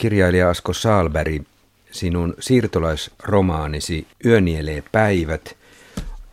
[0.00, 1.42] Kirjailija Asko Saalberg,
[1.90, 5.56] sinun siirtolaisromaanisi Yönielee päivät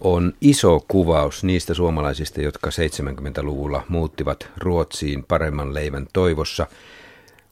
[0.01, 6.67] on iso kuvaus niistä suomalaisista, jotka 70-luvulla muuttivat Ruotsiin paremman leivän toivossa.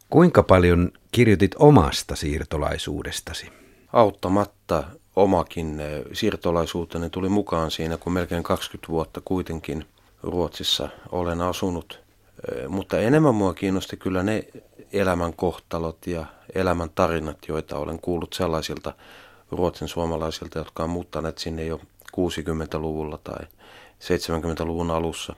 [0.10, 3.48] Kuinka paljon kirjoitit omasta siirtolaisuudestasi?
[3.94, 4.84] Auttamatta
[5.16, 9.86] omakin eh, siirtolaisuuteni tuli mukaan siinä, kun melkein 20 vuotta kuitenkin
[10.24, 12.00] Ruotsissa olen asunut.
[12.52, 14.44] Eh, mutta enemmän mua kiinnosti kyllä ne
[15.00, 16.26] elämän kohtalot ja
[16.56, 18.94] elämän tarinat, joita olen kuullut sellaisilta
[19.52, 21.82] ruotsin suomalaisilta, jotka on muuttaneet sinne jo
[22.18, 23.46] 60-luvulla tai
[24.00, 25.36] 70-luvun alussa.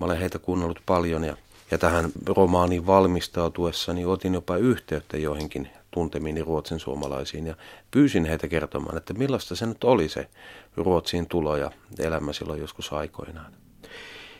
[0.00, 1.36] Mä olen heitä kuunnellut paljon ja,
[1.70, 7.54] ja tähän romaaniin valmistautuessani otin jopa yhteyttä joihinkin tuntemiini ruotsin suomalaisiin ja
[7.90, 10.28] pyysin heitä kertomaan, että millaista se nyt oli se
[10.76, 13.52] Ruotsiin tulo ja elämä silloin joskus aikoinaan.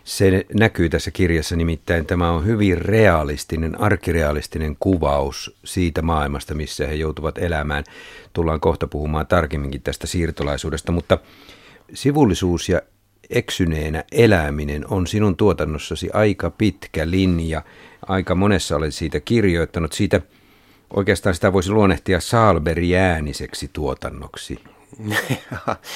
[0.05, 2.07] Se näkyy tässä kirjassa nimittäin.
[2.07, 7.85] Tämä on hyvin realistinen, arkirealistinen kuvaus siitä maailmasta, missä he joutuvat elämään.
[8.33, 11.19] Tullaan kohta puhumaan tarkemminkin tästä siirtolaisuudesta, mutta
[11.95, 12.83] sivullisuus ja
[13.31, 17.63] eksyneenä eläminen on sinun tuotannossasi aika pitkä linja.
[18.07, 19.93] Aika monessa olet siitä kirjoittanut.
[19.93, 20.21] Siitä
[20.97, 24.59] oikeastaan sitä voisi luonnehtia saalberiääniseksi tuotannoksi.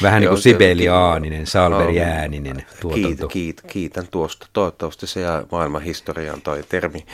[0.03, 3.29] Vähän niin kuin sibeliaaninen, salveriääninen tuotanto.
[3.29, 4.47] Kiit, kiit, kiitän tuosta.
[4.53, 7.07] Toivottavasti se jää maailman historiaan toi termi.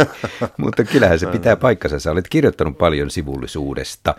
[0.56, 1.98] Mutta kyllähän se pitää paikkansa.
[1.98, 4.14] Sä olet kirjoittanut paljon sivullisuudesta.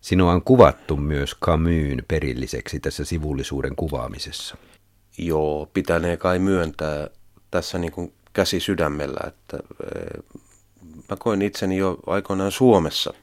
[0.00, 4.56] Sinua on kuvattu myös Camuyn perilliseksi tässä sivullisuuden kuvaamisessa.
[5.18, 7.08] Joo, pitänee kai myöntää
[7.50, 10.40] tässä niin kuin käsi sydämellä, että eh,
[11.10, 13.14] mä koin itseni jo aikoinaan Suomessa,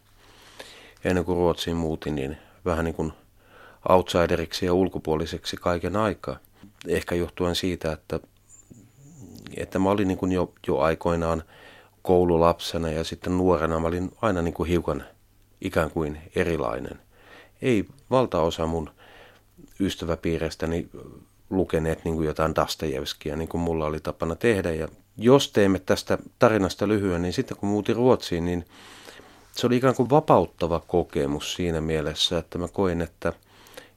[1.04, 3.14] ennen kuin Ruotsiin muutin, niin vähän niin kuin–
[3.90, 6.38] outsideriksi ja ulkopuoliseksi kaiken aikaa.
[6.88, 8.20] Ehkä johtuen siitä, että,
[9.58, 11.44] että mä olin niin kuin jo, jo aikoinaan
[12.02, 15.04] koululapsena ja sitten nuorena mä olin aina niin kuin hiukan
[15.62, 17.00] ikään kuin erilainen.
[17.62, 18.90] Ei valtaosa mun
[19.80, 20.90] ystäväpiirestäni
[21.50, 24.72] lukeneet niin kuin jotain Dostojevskia, niin kuin mulla oli tapana tehdä.
[24.72, 28.66] Ja jos teemme tästä tarinasta lyhyen, niin sitten kun muutin Ruotsiin, niin
[29.52, 33.34] se oli ikään kuin vapauttava kokemus siinä mielessä, että mä koin, että–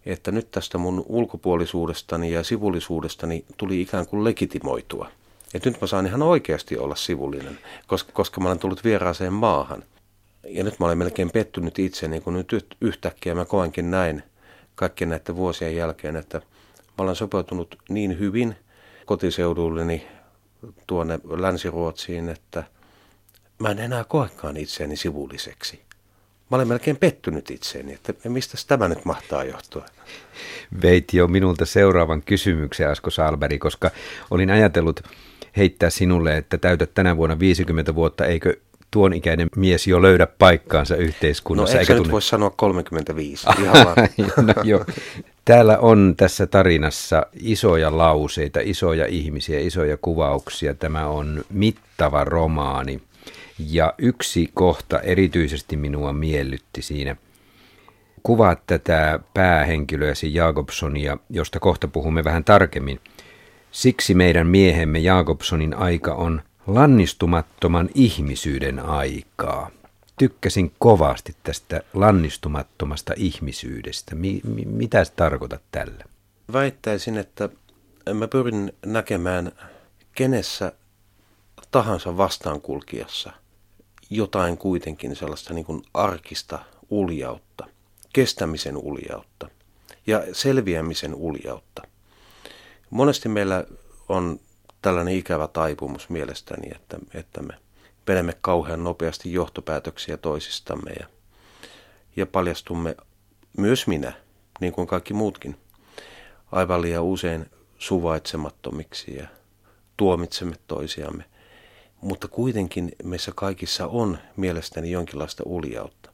[0.08, 5.10] että nyt tästä mun ulkopuolisuudestani ja sivullisuudestani tuli ikään kuin legitimoitua.
[5.54, 9.82] Että nyt mä saan ihan oikeasti olla sivullinen, koska, koska mä olen tullut vieraaseen maahan.
[10.44, 14.22] Ja nyt mä olen melkein pettynyt itse, niin kun nyt yhtäkkiä mä koenkin näin
[14.74, 16.38] kaikkien näiden vuosien jälkeen, että
[16.68, 18.56] mä olen sopeutunut niin hyvin
[19.06, 20.06] kotiseudulleni
[20.86, 22.64] tuonne Länsi-Ruotsiin, että
[23.58, 25.87] mä en enää koekaan itseäni sivulliseksi.
[26.50, 29.84] Mä olen melkein pettynyt itseeni, että mistä tämä nyt mahtaa johtua.
[30.82, 33.90] Veit jo minulta seuraavan kysymyksen, Asko Salberi, koska
[34.30, 35.00] olin ajatellut
[35.56, 38.56] heittää sinulle, että täytät tänä vuonna 50 vuotta, eikö
[38.90, 41.74] tuon ikäinen mies jo löydä paikkaansa yhteiskunnassa?
[41.74, 43.46] No eikö nyt voi sanoa 35?
[43.62, 43.86] Ihan
[44.46, 44.84] no, jo.
[45.44, 50.74] Täällä on tässä tarinassa isoja lauseita, isoja ihmisiä, isoja kuvauksia.
[50.74, 53.00] Tämä on mittava romaani.
[53.58, 57.16] Ja yksi kohta erityisesti minua miellytti siinä.
[58.22, 63.00] Kuvaat tätä päähenkilöäsi Jakobsonia, josta kohta puhumme vähän tarkemmin.
[63.70, 69.70] Siksi meidän miehemme Jakobsonin aika on lannistumattoman ihmisyyden aikaa.
[70.18, 74.14] Tykkäsin kovasti tästä lannistumattomasta ihmisyydestä.
[74.14, 76.04] Mi- mi- mitä tarkoitat tällä?
[76.52, 77.48] Väittäisin, että
[78.14, 79.52] mä pyrin näkemään
[80.12, 80.72] kenessä
[81.70, 83.32] tahansa vastaankulkijassa–
[84.10, 86.58] jotain kuitenkin sellaista niin kuin arkista
[86.90, 87.66] uljautta,
[88.12, 89.48] kestämisen uljautta
[90.06, 91.82] ja selviämisen uljautta.
[92.90, 93.64] Monesti meillä
[94.08, 94.40] on
[94.82, 97.54] tällainen ikävä taipumus mielestäni, että, että me
[98.08, 101.06] vedämme kauhean nopeasti johtopäätöksiä toisistamme ja,
[102.16, 102.96] ja paljastumme
[103.56, 104.12] myös minä,
[104.60, 105.56] niin kuin kaikki muutkin,
[106.52, 107.46] aivan liian usein
[107.78, 109.28] suvaitsemattomiksi ja
[109.96, 111.24] tuomitsemme toisiamme–
[112.00, 116.10] mutta kuitenkin meissä kaikissa on mielestäni jonkinlaista uljautta.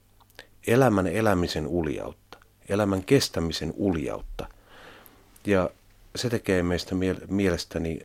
[0.66, 2.38] Elämän elämisen uljautta,
[2.68, 4.46] elämän kestämisen uljautta.
[5.46, 5.70] Ja
[6.16, 6.94] se tekee meistä
[7.28, 8.00] mielestäni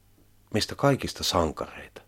[0.54, 2.02] meistä kaikista sankareita.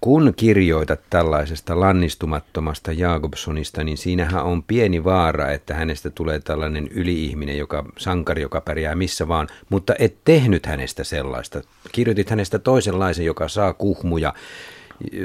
[0.00, 7.58] Kun kirjoitat tällaisesta lannistumattomasta Jakobsonista, niin siinähän on pieni vaara, että hänestä tulee tällainen yliihminen,
[7.58, 11.60] joka, sankari, joka pärjää missä vaan, mutta et tehnyt hänestä sellaista.
[11.92, 14.34] Kirjoitit hänestä toisenlaisen, joka saa kuhmuja,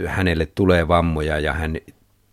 [0.08, 1.78] hänelle tulee vammoja ja hän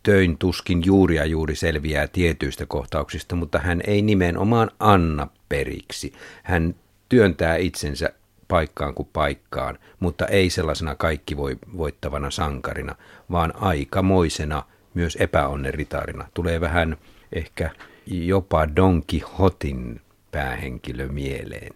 [0.02, 6.12] töin tuskin juuri ja juuri selviää tietyistä kohtauksista, mutta hän ei nimenomaan anna periksi.
[6.42, 6.74] Hän
[7.08, 8.12] työntää itsensä
[8.48, 12.94] paikkaan kuin paikkaan, mutta ei sellaisena kaikki voi voittavana sankarina,
[13.30, 14.62] vaan aikamoisena
[14.94, 16.28] myös epäonnen ritaarina.
[16.34, 16.96] Tulee vähän
[17.32, 17.70] ehkä
[18.06, 20.00] jopa Don Quixotin
[20.30, 21.74] päähenkilö mieleen.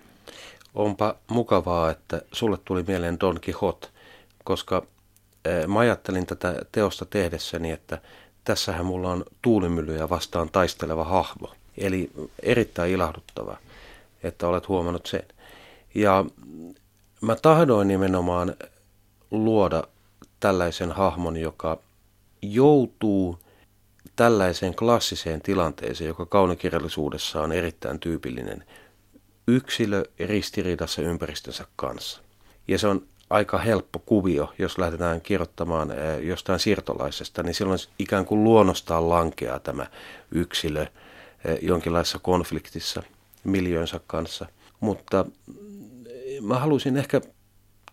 [0.75, 3.89] Onpa mukavaa, että sulle tuli mieleen Don Quixote,
[4.45, 4.83] koska
[5.67, 7.99] mä ajattelin tätä teosta tehdessäni, että
[8.45, 11.53] tässähän mulla on tuulimyllyjä vastaan taisteleva hahmo.
[11.79, 12.11] Eli
[12.43, 13.57] erittäin ilahduttava,
[14.23, 15.23] että olet huomannut sen.
[15.95, 16.25] Ja
[17.21, 18.55] mä tahdoin nimenomaan
[19.31, 19.85] luoda
[20.41, 21.79] tällaisen hahmon, joka
[22.43, 23.39] joutuu
[24.17, 28.65] tällaiseen klassiseen tilanteeseen, joka kaunikirjallisuudessa on erittäin tyypillinen,
[29.49, 32.21] yksilö ristiriidassa ympäristönsä kanssa.
[32.69, 38.25] Ja se on aika helppo kuvio, jos lähdetään kirjoittamaan eh, jostain siirtolaisesta, niin silloin ikään
[38.27, 39.87] kuin luonnostaan lankeaa tämä
[40.31, 43.03] yksilö eh, jonkinlaisessa konfliktissa
[43.45, 44.47] miljöönsä kanssa.
[44.81, 47.21] Mutta mm, mä haluaisin ehkä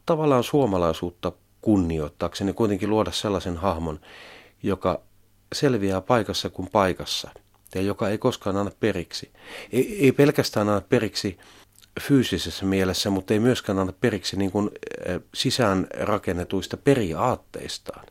[0.05, 1.31] tavallaan suomalaisuutta
[1.61, 3.99] kunnioittaakseni kuitenkin luoda sellaisen hahmon,
[4.63, 5.01] joka
[5.53, 7.29] selviää paikassa kuin paikassa
[7.75, 9.31] ja joka ei koskaan anna periksi.
[9.71, 11.37] Ei, ei pelkästään anna periksi
[12.01, 14.69] fyysisessä mielessä, mutta ei myöskään anna periksi niin kuin
[15.33, 18.05] sisään rakennetuista periaatteistaan.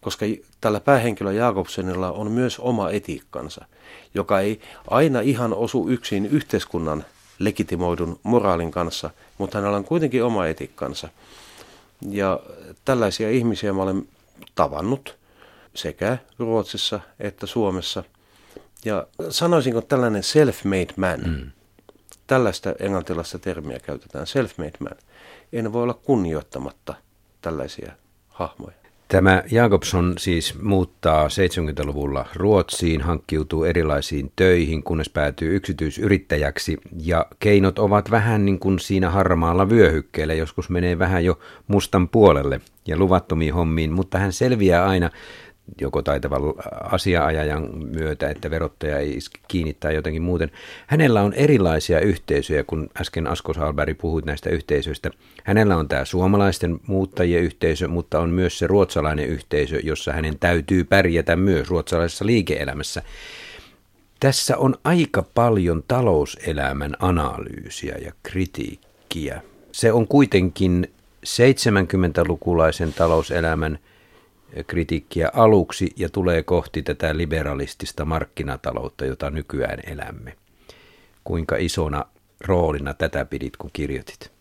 [0.00, 0.26] Koska
[0.60, 3.64] tällä päähenkilö Jakobsenilla on myös oma etiikkansa,
[4.14, 4.60] joka ei
[4.90, 7.04] aina ihan osu yksin yhteiskunnan
[7.38, 11.08] legitimoidun moraalin kanssa, mutta hänellä on kuitenkin oma etiikkansa.
[12.10, 12.40] Ja
[12.84, 14.08] tällaisia ihmisiä mä olen
[14.54, 15.16] tavannut
[15.74, 18.04] sekä Ruotsissa että Suomessa.
[18.84, 21.50] Ja sanoisinko tällainen self-made man, mm.
[22.28, 24.96] Tällaista englantilaista termiä käytetään, self-made man.
[25.52, 26.94] En voi olla kunnioittamatta
[27.40, 27.92] tällaisia
[28.28, 28.78] hahmoja.
[29.08, 36.76] Tämä Jakobson siis muuttaa 70-luvulla Ruotsiin, hankkiutuu erilaisiin töihin, kunnes päätyy yksityisyrittäjäksi.
[37.02, 42.60] Ja keinot ovat vähän niin kuin siinä harmaalla vyöhykkeellä, joskus menee vähän jo mustan puolelle
[42.88, 45.10] ja luvattomiin hommiin, mutta hän selviää aina
[45.80, 46.42] joko taitavan
[46.82, 49.18] asiaajajan myötä, että verottaja ei
[49.48, 50.50] kiinnittää jotenkin muuten.
[50.86, 55.10] Hänellä on erilaisia yhteisöjä, kun äsken Asko Salberg puhui näistä yhteisöistä.
[55.44, 60.84] Hänellä on tämä suomalaisten muuttajien yhteisö, mutta on myös se ruotsalainen yhteisö, jossa hänen täytyy
[60.84, 63.02] pärjätä myös ruotsalaisessa liike-elämässä.
[64.20, 69.42] Tässä on aika paljon talouselämän analyysiä ja kritiikkiä.
[69.72, 70.90] Se on kuitenkin
[71.26, 73.78] 70-lukulaisen talouselämän
[74.66, 80.36] kritiikkiä aluksi ja tulee kohti tätä liberalistista markkinataloutta, jota nykyään elämme.
[81.24, 82.04] Kuinka isona
[82.40, 84.32] roolina tätä pidit, kun kirjoitit?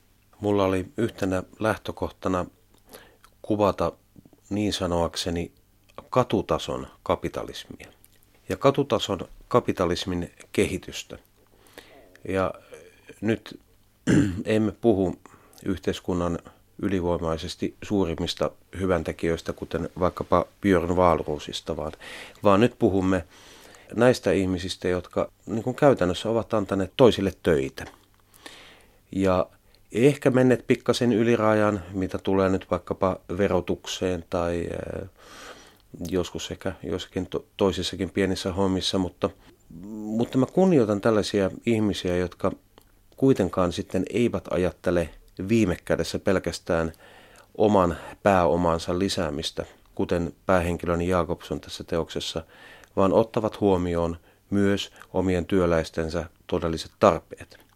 [0.41, 2.45] Mulla oli yhtenä lähtökohtana
[3.41, 3.91] kuvata
[4.49, 5.51] niin sanoakseni
[6.09, 7.87] katutason kapitalismia
[8.49, 11.17] ja katutason kapitalismin kehitystä.
[12.27, 12.53] Ja
[13.21, 13.59] nyt
[14.45, 15.15] emme puhu
[15.65, 16.39] yhteiskunnan
[16.81, 21.91] ylivoimaisesti suurimmista hyväntekijöistä, kuten vaikkapa Björn Wahlroosista, vaan,
[22.43, 23.23] vaan nyt puhumme
[23.95, 27.85] näistä ihmisistä, jotka niin kuin käytännössä ovat antaneet toisille töitä.
[29.11, 29.47] Ja
[29.91, 35.09] ehkä menneet pikkasen ylirajan, mitä tulee nyt vaikkapa verotukseen tai äh,
[36.09, 39.29] joskus ehkä jossakin to- toisissakin pienissä hommissa, mutta,
[39.91, 42.51] mutta mä kunnioitan tällaisia ihmisiä, jotka
[43.17, 45.09] kuitenkaan sitten eivät ajattele
[45.49, 46.91] viime kädessä pelkästään
[47.57, 52.43] oman pääomansa lisäämistä, kuten päähenkilöni Jakobson tässä teoksessa,
[52.95, 54.17] vaan ottavat huomioon
[54.49, 57.67] myös omien työläistensä todelliset tarpeet.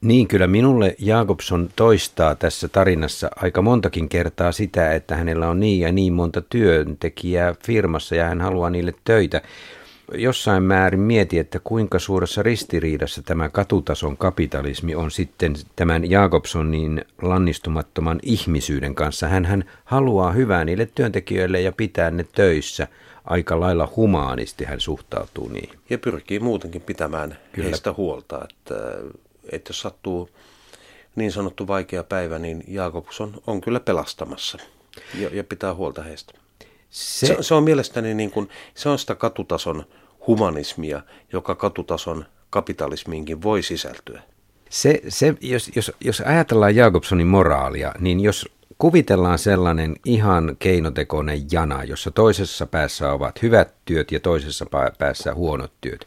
[0.00, 5.80] Niin, kyllä minulle Jakobson toistaa tässä tarinassa aika montakin kertaa sitä, että hänellä on niin
[5.80, 9.42] ja niin monta työntekijää firmassa ja hän haluaa niille töitä
[10.14, 18.18] jossain määrin mieti, että kuinka suuressa ristiriidassa tämä katutason kapitalismi on sitten tämän Jakobsonin lannistumattoman
[18.22, 19.28] ihmisyyden kanssa.
[19.28, 22.88] Hän haluaa hyvää niille työntekijöille ja pitää ne töissä.
[23.24, 25.70] Aika lailla humaanisti hän suhtautuu niin.
[25.90, 27.68] Ja pyrkii muutenkin pitämään Kyllä.
[27.68, 28.74] heistä huolta, että,
[29.52, 30.30] että jos sattuu
[31.16, 34.58] niin sanottu vaikea päivä, niin Jakobson on kyllä pelastamassa
[35.14, 36.41] ja, ja pitää huolta heistä.
[36.92, 39.84] Se, se, se on mielestäni niin kuin, se on sitä katutason
[40.26, 44.22] humanismia, joka katutason kapitalismiinkin voi sisältyä.
[44.70, 51.84] Se, se, jos, jos, jos ajatellaan Jakobsonin moraalia, niin jos kuvitellaan sellainen ihan keinotekoinen jana,
[51.84, 54.66] jossa toisessa päässä ovat hyvät työt ja toisessa
[54.98, 56.06] päässä huonot työt,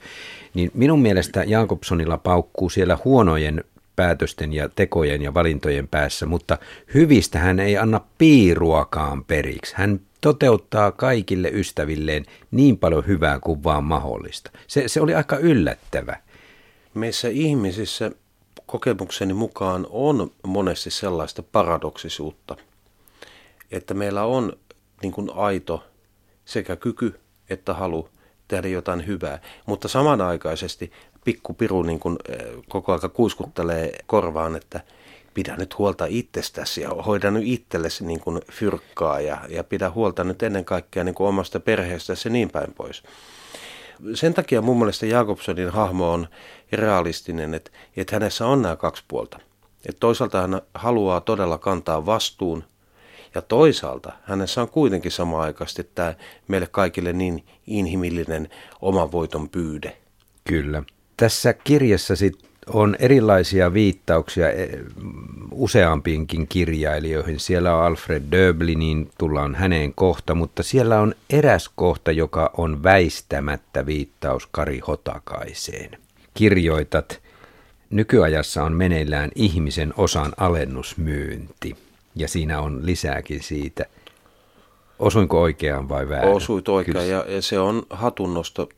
[0.53, 3.63] niin minun mielestä Jakobsonilla paukkuu siellä huonojen
[3.95, 6.57] päätösten ja tekojen ja valintojen päässä, mutta
[6.93, 9.73] hyvistä hän ei anna piiruakaan periksi.
[9.77, 14.51] Hän toteuttaa kaikille ystävilleen niin paljon hyvää kuin vaan mahdollista.
[14.67, 16.17] Se, se oli aika yllättävä.
[16.93, 18.11] Meissä ihmisissä
[18.65, 22.55] kokemukseni mukaan on monesti sellaista paradoksisuutta,
[23.71, 24.53] että meillä on
[25.01, 25.83] niin kuin aito
[26.45, 28.09] sekä kyky että halu
[28.47, 29.41] tehdä jotain hyvää.
[29.65, 30.91] Mutta samanaikaisesti
[31.25, 32.17] pikku piru niin kuin,
[32.69, 34.81] koko aika kuiskuttelee korvaan, että
[35.33, 40.23] pidä nyt huolta itsestäsi ja hoida nyt itsellesi niin kuin fyrkkaa ja, ja pidä huolta
[40.23, 43.03] nyt ennen kaikkea niin kuin omasta perheestäsi ja niin päin pois.
[44.13, 46.27] Sen takia mun mielestä Jakobsonin hahmo on
[46.71, 49.39] realistinen, että, että hänessä on nämä kaksi puolta.
[49.85, 52.63] Että toisaalta hän haluaa todella kantaa vastuun
[53.35, 56.13] ja toisaalta hänessä on kuitenkin sama-aikaisesti tämä
[56.47, 58.49] meille kaikille niin inhimillinen
[58.81, 59.97] oman voiton pyyde.
[60.47, 60.83] Kyllä.
[61.17, 64.69] Tässä kirjassa sit on erilaisia viittauksia eh,
[65.51, 67.39] useampiinkin kirjailijoihin.
[67.39, 72.83] Siellä on Alfred Döblin, niin tullaan häneen kohta, mutta siellä on eräs kohta, joka on
[72.83, 75.97] väistämättä viittaus Kari Hotakaiseen.
[76.33, 77.21] Kirjoitat,
[77.89, 81.75] nykyajassa on meneillään ihmisen osan alennusmyynti,
[82.15, 83.85] ja siinä on lisääkin siitä.
[84.99, 86.33] Osuinko oikeaan vai väärin?
[86.33, 88.69] Osuit oikein, ja, ja se on hatunnosto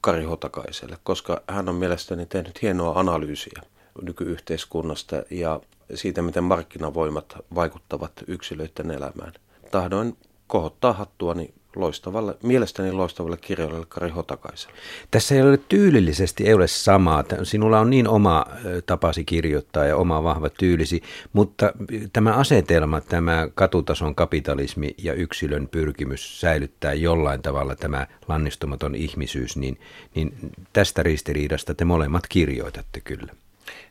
[0.00, 3.62] Kari Hotakaiselle, koska hän on mielestäni tehnyt hienoa analyysiä
[4.02, 5.60] nykyyhteiskunnasta ja
[5.94, 9.32] siitä, miten markkinavoimat vaikuttavat yksilöiden elämään.
[9.70, 10.16] Tahdoin
[10.46, 14.74] kohottaa hattuani loistavalle, mielestäni loistavalle kirjailijalle Kari Hotakaiselle.
[15.10, 17.24] Tässä ei ole tyylillisesti ei ole samaa.
[17.42, 18.44] Sinulla on niin oma
[18.86, 21.72] tapasi kirjoittaa ja oma vahva tyylisi, mutta
[22.12, 29.80] tämä asetelma, tämä katutason kapitalismi ja yksilön pyrkimys säilyttää jollain tavalla tämä lannistumaton ihmisyys, niin,
[30.14, 30.34] niin
[30.72, 33.32] tästä ristiriidasta te molemmat kirjoitatte kyllä.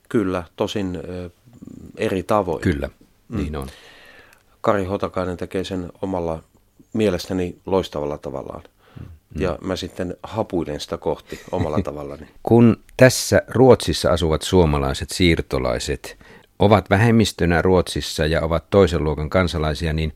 [0.09, 0.99] Kyllä, tosin
[1.97, 2.61] eri tavoin.
[2.61, 2.89] Kyllä,
[3.27, 3.37] mm.
[3.37, 3.67] niin on.
[4.61, 6.43] Kari Hotakainen tekee sen omalla
[6.93, 8.63] mielestäni loistavalla tavallaan.
[9.35, 9.41] Mm.
[9.41, 12.27] Ja mä sitten hapuilen sitä kohti omalla tavallani.
[12.43, 16.17] Kun tässä Ruotsissa asuvat suomalaiset siirtolaiset
[16.59, 20.13] ovat vähemmistönä Ruotsissa ja ovat toisen luokan kansalaisia, niin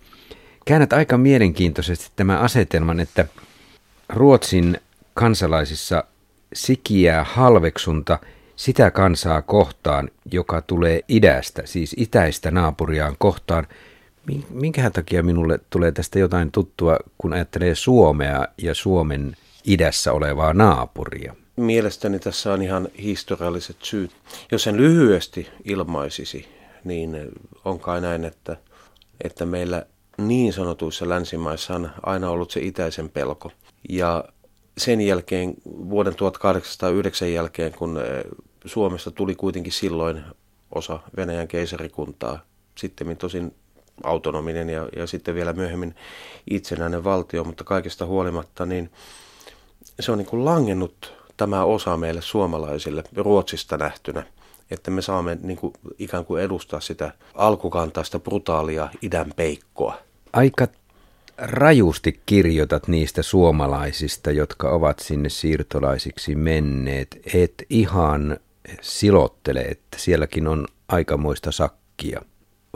[0.65, 3.25] käännät aika mielenkiintoisesti tämä asetelman, että
[4.09, 4.77] Ruotsin
[5.13, 6.03] kansalaisissa
[6.53, 8.19] sikiää halveksunta
[8.55, 13.67] sitä kansaa kohtaan, joka tulee idästä, siis itäistä naapuriaan kohtaan–
[14.49, 21.35] minkä takia minulle tulee tästä jotain tuttua, kun ajattelee Suomea ja Suomen idässä olevaa naapuria?
[21.55, 24.11] Mielestäni tässä on ihan historialliset syyt.
[24.51, 26.47] Jos sen lyhyesti ilmaisisi,
[26.83, 27.31] niin
[27.65, 28.57] on kai näin, että,
[29.23, 29.85] että meillä
[30.17, 33.51] niin sanotuissa länsimaissa on aina ollut se itäisen pelko.
[33.89, 34.23] Ja
[34.77, 38.23] sen jälkeen, vuoden 1809 jälkeen, kun eh,
[38.65, 40.23] Suomesta tuli kuitenkin silloin
[40.75, 42.39] osa Venäjän keisarikuntaa,
[42.75, 43.55] sitten tosin
[44.03, 45.95] autonominen ja, ja sitten vielä myöhemmin
[46.49, 48.91] itsenäinen valtio, mutta kaikesta huolimatta niin
[49.99, 54.23] se on niin kuin langennut tämä osa meille suomalaisille Ruotsista nähtynä,
[54.71, 59.97] että me saamme niin kuin ikään kuin edustaa sitä alkukantaista brutaalia idän peikkoa.
[60.33, 60.67] Aika
[61.37, 68.37] rajusti kirjoitat niistä suomalaisista, jotka ovat sinne siirtolaisiksi menneet, et ihan
[68.81, 72.21] silottele, että sielläkin on aikamoista sakkia.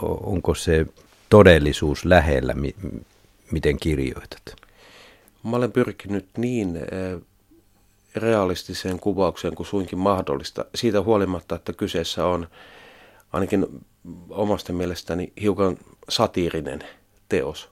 [0.02, 0.86] Onko se
[1.30, 2.76] todellisuus lähellä, mi-
[3.52, 4.56] miten kirjoitat?
[5.44, 7.22] Mä olen pyrkinyt niin eh,
[8.16, 10.66] realistiseen kuvaukseen kuin suinkin mahdollista.
[10.76, 12.48] Siitä huolimatta, että kyseessä on
[13.34, 13.66] ainakin
[14.30, 15.78] omasta mielestäni hiukan
[16.10, 16.84] satiirinen
[17.30, 17.70] teos.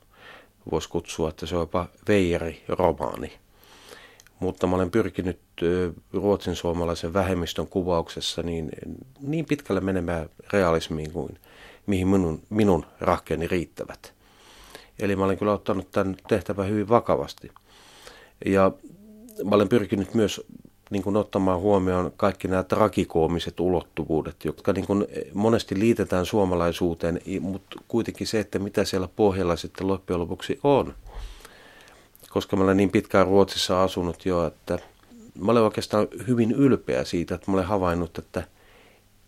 [0.71, 3.33] Voisi kutsua, että se on jopa veijari-romaani.
[4.39, 8.69] Mutta mä olen pyrkinyt eh, ruotsin suomalaisen vähemmistön kuvauksessa niin,
[9.21, 11.39] niin pitkälle menemään realismiin kuin
[11.87, 14.13] mihin minun, minun rahkeeni riittävät.
[14.99, 17.51] Eli mä olen kyllä ottanut tämän tehtävän hyvin vakavasti.
[18.45, 18.71] Ja
[19.43, 20.41] mä olen pyrkinyt myös
[20.89, 27.79] niin kuin ottamaan huomioon kaikki nämä tragikoomiset ulottuvuudet, jotka niin kuin monesti liitetään suomalaisuuteen, mutta
[27.87, 30.93] kuitenkin se, että mitä siellä pohjalla sitten loppujen lopuksi on.
[32.29, 34.79] Koska mä olen niin pitkään Ruotsissa asunut jo, että
[35.39, 38.43] mä olen oikeastaan hyvin ylpeä siitä, että mä olen havainnut, että–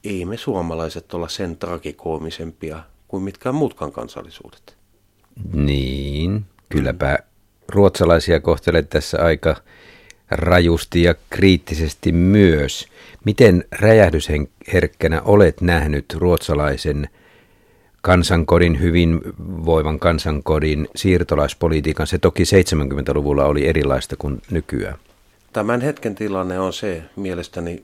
[0.03, 4.77] ei me suomalaiset olla sen tragikoomisempia kuin mitkään muutkaan kansallisuudet.
[5.53, 7.19] Niin, kylläpä
[7.69, 9.55] ruotsalaisia kohtelet tässä aika
[10.31, 12.87] rajusti ja kriittisesti myös.
[13.25, 17.09] Miten räjähdysherkkänä olet nähnyt ruotsalaisen
[18.01, 19.21] kansankodin, hyvin
[19.65, 22.07] voivan kansankodin siirtolaispolitiikan?
[22.07, 24.97] Se toki 70-luvulla oli erilaista kuin nykyään.
[25.57, 27.83] Tämän hetken tilanne on se mielestäni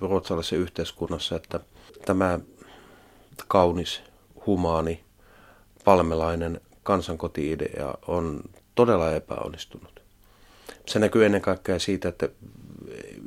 [0.00, 1.60] ruotsalaisessa yhteiskunnassa, että
[2.06, 2.38] tämä
[3.48, 4.02] kaunis,
[4.46, 5.00] humaani,
[5.84, 8.40] palmelainen kansankoti-idea on
[8.74, 10.00] todella epäonnistunut.
[10.86, 12.28] Se näkyy ennen kaikkea siitä, että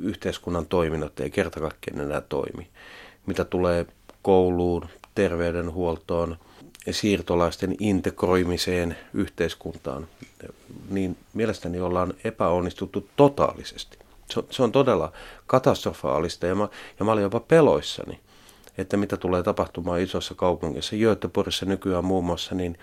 [0.00, 2.68] yhteiskunnan toiminnot ei kerta kaikkiaan enää toimi.
[3.26, 3.86] Mitä tulee
[4.22, 6.36] kouluun, terveydenhuoltoon,
[6.92, 10.06] siirtolaisten integroimiseen yhteiskuntaan,
[10.90, 13.98] niin mielestäni ollaan epäonnistuttu totaalisesti.
[14.30, 15.12] Se on, se on todella
[15.46, 16.68] katastrofaalista ja mä,
[16.98, 18.20] ja mä olin jopa peloissani,
[18.78, 20.96] että mitä tulee tapahtumaan isossa kaupungissa.
[20.96, 22.78] Göteborgissa nykyään muun muassa, niin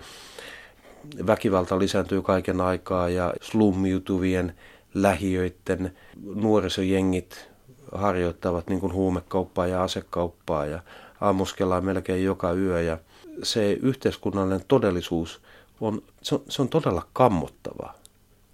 [1.26, 4.54] väkivalta lisääntyy kaiken aikaa ja slummiutuvien
[4.94, 5.96] lähiöiden
[6.34, 7.48] nuorisojengit
[7.92, 10.80] harjoittavat niin kuin huumekauppaa ja asekauppaa ja
[11.20, 12.98] ammuskellaan melkein joka yö ja
[13.42, 15.40] se yhteiskunnallinen todellisuus
[15.80, 17.94] on, se on, se on todella kammottavaa.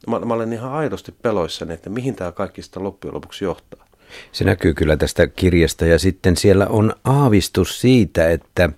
[0.07, 3.87] Mä, mä olen ihan aidosti peloissani, että mihin tämä kaikki sitä loppujen lopuksi johtaa.
[4.33, 8.71] Se näkyy kyllä tästä kirjasta ja sitten siellä on aavistus siitä, että,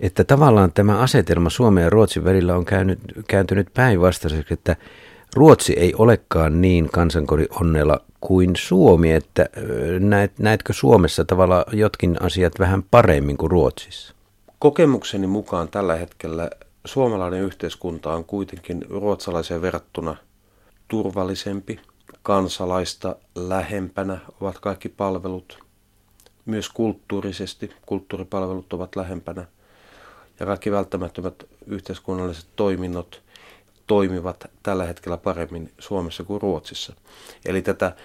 [0.00, 4.76] että tavallaan tämä asetelma Suomen ja Ruotsin välillä on käynyt, kääntynyt päinvastaiseksi, että
[5.34, 9.46] Ruotsi ei olekaan niin kansankodin onnella kuin Suomi, että
[10.00, 14.14] näet, näetkö Suomessa tavallaan jotkin asiat vähän paremmin kuin Ruotsissa?
[14.60, 16.50] Kokemukseni mukaan tällä hetkellä
[16.84, 20.16] suomalainen yhteiskunta on kuitenkin ruotsalaiseen verrattuna
[20.88, 21.80] turvallisempi,
[22.22, 25.58] kansalaista lähempänä ovat kaikki palvelut.
[26.46, 29.46] Myös kulttuurisesti kulttuuripalvelut ovat lähempänä
[30.40, 33.22] ja kaikki välttämättömät yhteiskunnalliset toiminnot
[33.86, 36.92] toimivat tällä hetkellä paremmin Suomessa kuin Ruotsissa.
[37.44, 37.96] Eli tätä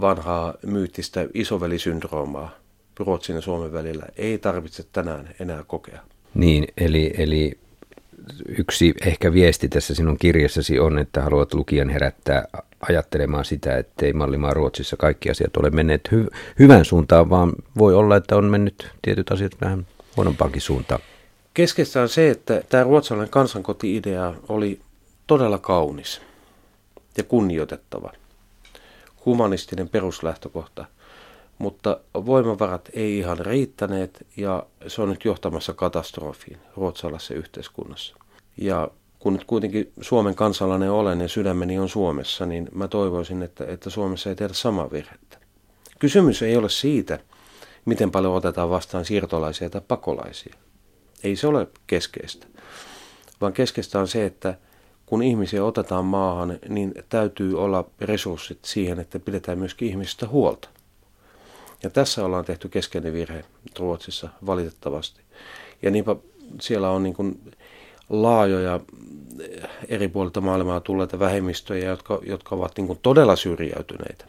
[0.00, 2.61] vanhaa myyttistä isovelisyndroomaa
[2.98, 6.00] Ruotsin ja Suomen välillä ei tarvitse tänään enää kokea.
[6.34, 7.58] Niin, eli, eli
[8.58, 12.48] yksi ehkä viesti tässä sinun kirjassasi on, että haluat lukijan herättää
[12.88, 18.16] ajattelemaan sitä, ettei mallimaa Ruotsissa kaikki asiat ole menneet hy- hyvän suuntaan, vaan voi olla,
[18.16, 21.00] että on mennyt tietyt asiat vähän huonompaankin suuntaan.
[21.54, 24.80] Keskeistä on se, että tämä ruotsalainen kansankoti-idea oli
[25.26, 26.20] todella kaunis
[27.16, 28.12] ja kunnioitettava,
[29.26, 30.84] humanistinen peruslähtökohta,
[31.62, 38.16] mutta voimavarat ei ihan riittäneet ja se on nyt johtamassa katastrofiin ruotsalaisessa yhteiskunnassa.
[38.56, 38.88] Ja
[39.18, 43.90] kun nyt kuitenkin Suomen kansalainen olen ja sydämeni on Suomessa, niin mä toivoisin, että, että
[43.90, 45.38] Suomessa ei tehdä samaa virhettä.
[45.98, 47.18] Kysymys ei ole siitä,
[47.84, 50.54] miten paljon otetaan vastaan siirtolaisia tai pakolaisia.
[51.24, 52.46] Ei se ole keskeistä,
[53.40, 54.54] vaan keskeistä on se, että
[55.06, 60.68] kun ihmisiä otetaan maahan, niin täytyy olla resurssit siihen, että pidetään myöskin ihmisistä huolta.
[61.82, 63.44] Ja tässä ollaan tehty keskeinen virhe
[63.78, 65.20] Ruotsissa valitettavasti.
[65.82, 66.16] Ja niinpä
[66.60, 67.52] siellä on niin kuin
[68.08, 68.80] laajoja
[69.88, 74.24] eri puolilta maailmaa tulleita vähemmistöjä, jotka, jotka ovat niin kuin todella syrjäytyneitä,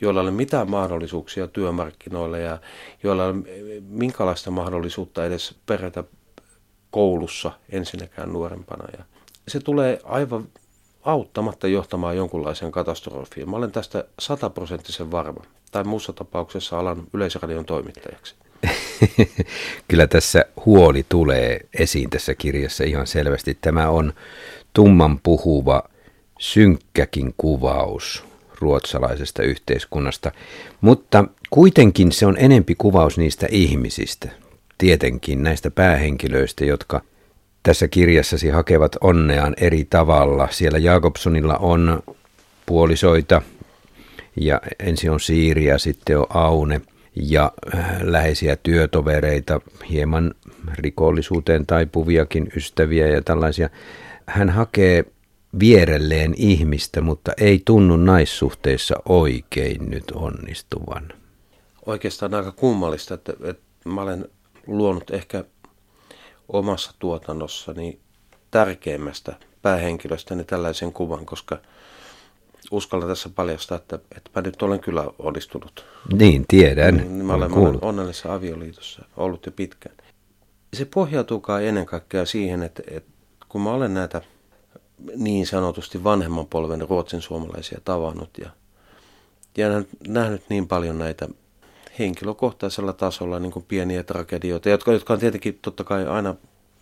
[0.00, 2.58] joilla ei ole mitään mahdollisuuksia työmarkkinoille ja
[3.02, 6.04] joilla ei ole minkälaista mahdollisuutta edes perätä
[6.90, 8.84] koulussa ensinnäkään nuorempana.
[8.98, 9.04] Ja
[9.48, 10.48] se tulee aivan
[11.02, 13.50] auttamatta johtamaan jonkunlaiseen katastrofiin.
[13.50, 18.34] Mä olen tästä sataprosenttisen varma, tai muussa tapauksessa alan yleisradion toimittajaksi.
[19.88, 23.58] Kyllä tässä huoli tulee esiin tässä kirjassa ihan selvästi.
[23.60, 24.12] Tämä on
[24.72, 25.82] tumman puhuva,
[26.38, 28.24] synkkäkin kuvaus
[28.60, 30.32] ruotsalaisesta yhteiskunnasta,
[30.80, 34.28] mutta kuitenkin se on enempi kuvaus niistä ihmisistä,
[34.78, 37.02] tietenkin näistä päähenkilöistä, jotka
[37.62, 40.48] tässä kirjassasi hakevat onneaan eri tavalla.
[40.50, 42.02] Siellä Jakobsonilla on
[42.66, 43.42] puolisoita
[44.36, 46.80] ja ensin on Siiri ja sitten on Aune
[47.16, 50.34] ja äh, läheisiä työtovereita, hieman
[50.78, 53.70] rikollisuuteen taipuviakin ystäviä ja tällaisia.
[54.26, 55.04] Hän hakee
[55.60, 61.12] vierelleen ihmistä, mutta ei tunnu naissuhteissa oikein nyt onnistuvan.
[61.86, 64.28] Oikeastaan aika kummallista, että, että mä olen
[64.66, 65.44] luonut ehkä
[66.48, 67.98] omassa tuotannossani
[68.50, 71.58] tärkeimmästä päähenkilöstäni tällaisen kuvan, koska
[72.70, 75.86] uskallan tässä paljastaa, että, että mä nyt olen kyllä onnistunut.
[76.12, 76.96] Niin, tiedän.
[76.96, 79.96] Niin, mä olen, olen onnellisessa avioliitossa ollut jo pitkään.
[80.74, 83.10] Se pohjautuukaan ennen kaikkea siihen, että, että
[83.48, 84.22] kun mä olen näitä
[85.16, 88.50] niin sanotusti vanhemman polven ruotsin suomalaisia tavannut ja,
[89.56, 89.68] ja
[90.08, 91.28] nähnyt niin paljon näitä
[91.98, 96.34] henkilökohtaisella tasolla niin kuin pieniä tragedioita, jotka, jotka on tietenkin totta kai aina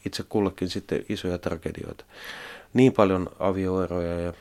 [0.06, 2.04] itse kullekin sitten isoja tragedioita.
[2.74, 4.32] Niin paljon avioeroja ja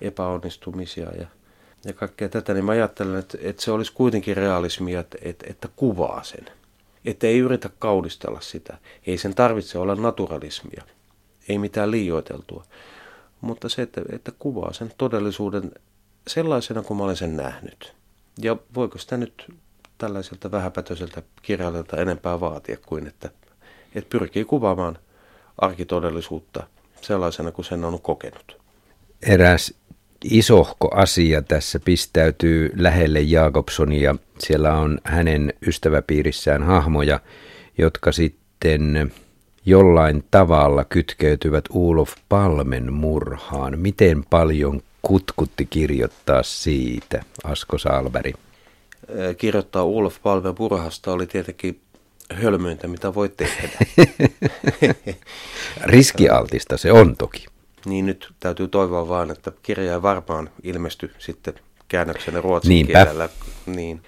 [0.00, 1.26] epäonnistumisia ja,
[1.84, 5.68] ja kaikkea tätä, niin mä ajattelen, että, että se olisi kuitenkin realismia, että, että, että
[5.76, 6.46] kuvaa sen.
[7.04, 8.78] Että ei yritä kaudistella sitä.
[9.06, 10.84] Ei sen tarvitse olla naturalismia.
[11.48, 12.64] Ei mitään liioiteltua.
[13.40, 15.72] Mutta se, että, että kuvaa sen todellisuuden
[16.28, 17.94] sellaisena kuin mä olen sen nähnyt.
[18.38, 19.52] Ja voiko sitä nyt
[19.98, 23.30] tällaiselta vähäpätöiseltä kirjailijalta enempää vaatia kuin, että,
[23.94, 24.98] että pyrkii kuvaamaan
[25.58, 26.66] arkitodellisuutta
[27.00, 28.58] sellaisena kuin sen on kokenut.
[29.22, 29.74] Eräs
[30.30, 34.16] isohko asia tässä pistäytyy lähelle Jakobsonia.
[34.38, 37.20] Siellä on hänen ystäväpiirissään hahmoja,
[37.78, 39.12] jotka sitten
[39.66, 43.78] jollain tavalla kytkeytyvät Ulof Palmen murhaan.
[43.78, 48.32] Miten paljon kutkutti kirjoittaa siitä, Asko Salberi?
[49.38, 51.80] Kirjoittaa Ulof Palmen murhasta oli tietenkin
[52.32, 53.68] hölmöintä, mitä voi tehdä.
[55.84, 57.46] Riskialtista se on toki.
[57.86, 61.54] Niin nyt täytyy toivoa vaan, että kirja ei varmaan ilmesty sitten
[61.88, 62.92] käännöksenä ruotsin Niinpä.
[62.92, 63.28] kielellä.
[63.66, 64.02] Niin.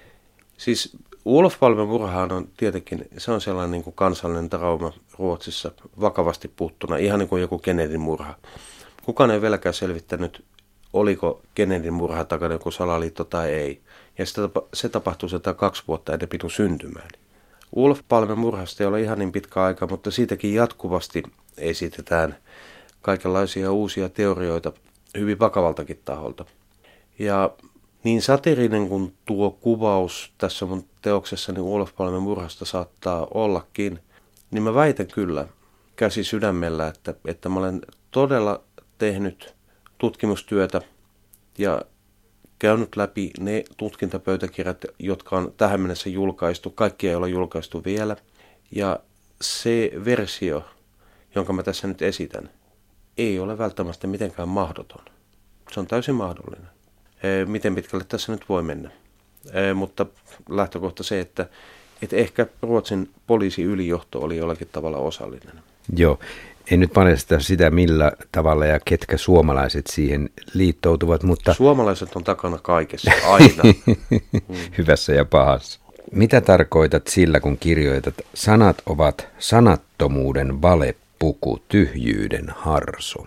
[0.57, 6.49] Siis Ulof Palmen murhaan on tietenkin, se on sellainen niin kuin kansallinen trauma Ruotsissa vakavasti
[6.49, 8.35] puuttuna, ihan niin kuin joku Kennedyn murha.
[9.05, 10.45] Kukaan ei vieläkään selvittänyt,
[10.93, 13.81] oliko Kennedyn murha takana joku salaliitto tai ei.
[14.19, 14.43] Ja se,
[14.75, 17.19] se tapahtui sitä kaksi vuotta ennen minun syntymääni.
[17.73, 21.23] Ulf Palmen murhasta ei ole ihan niin pitkä aika, mutta siitäkin jatkuvasti
[21.59, 22.37] esitetään
[23.03, 24.73] kaikenlaisia uusia teorioita
[25.19, 26.45] hyvin vakavaltakin taholta.
[27.19, 27.51] Ja
[28.05, 33.99] niin satirinen kuin tuo kuvaus tässä mun teoksessani Ulf Palmen murhasta saattaa ollakin,
[34.51, 35.49] niin mä väitän kyllä
[35.97, 37.81] käsi sydämellä, että, että mä olen
[38.11, 38.63] todella
[38.99, 39.55] tehnyt
[39.99, 40.81] tutkimustyötä
[41.59, 41.83] ja
[42.59, 46.71] käynyt läpi ne tutkintapöytäkirjat, jotka on tähän mennessä julkaistu.
[46.71, 48.17] Kaikki ei ole julkaistu vielä.
[48.71, 49.01] Ja
[49.41, 50.65] se versio,
[51.35, 52.51] jonka mä tässä nyt esitän,
[53.19, 55.05] ei ole välttämättä mitenkään mahdoton.
[55.73, 56.69] Se on täysin mahdollinen.
[57.47, 58.91] Miten pitkälle tässä nyt voi mennä?
[59.75, 60.07] Mutta
[60.49, 61.47] lähtökohta se, että,
[62.03, 65.55] että ehkä Ruotsin poliisiylijohto oli jollakin tavalla osallinen.
[65.97, 66.19] Joo,
[66.71, 71.55] en nyt paljasta sitä, millä tavalla ja ketkä suomalaiset siihen liittoutuvat, mutta...
[71.55, 73.63] Suomalaiset on takana kaikessa, aina.
[74.79, 75.81] Hyvässä ja pahassa.
[76.13, 80.63] Mitä tarkoitat sillä, kun kirjoitat, sanat ovat sanattomuuden
[81.23, 83.27] valepuku, tyhjyyden harso?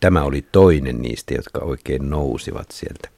[0.00, 3.08] Tämä oli toinen niistä, jotka oikein nousivat sieltä.